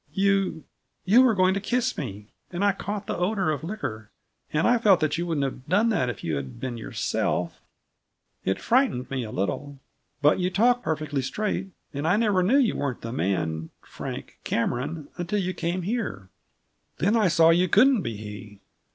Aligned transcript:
You 0.15 0.63
you 1.05 1.21
were 1.21 1.35
going 1.35 1.53
to 1.53 1.59
kiss 1.59 1.95
me, 1.95 2.25
and 2.51 2.65
I 2.65 2.71
caught 2.71 3.05
the 3.05 3.15
odor 3.15 3.51
of 3.51 3.63
liquor, 3.63 4.09
and 4.51 4.65
I 4.67 4.79
felt 4.79 4.99
that 4.99 5.15
you 5.19 5.27
wouldn't 5.27 5.43
have 5.43 5.67
done 5.67 5.89
that 5.89 6.09
if 6.09 6.23
you 6.23 6.37
had 6.37 6.59
been 6.59 6.75
yourself; 6.75 7.61
it 8.43 8.59
frightened 8.59 9.11
me, 9.11 9.23
a 9.23 9.31
little. 9.31 9.77
But 10.19 10.39
you 10.39 10.49
talked 10.49 10.81
perfectly 10.83 11.21
straight, 11.21 11.67
and 11.93 12.07
I 12.07 12.17
never 12.17 12.41
knew 12.41 12.57
you 12.57 12.75
weren't 12.77 13.01
the 13.01 13.13
man 13.13 13.69
Frank 13.83 14.39
Cameron 14.43 15.07
until 15.17 15.37
you 15.39 15.53
came 15.53 15.83
here. 15.83 16.29
Then 16.97 17.15
I 17.15 17.27
saw 17.27 17.51
you 17.51 17.69
couldn't 17.69 18.01
be 18.01 18.17
he. 18.17 18.59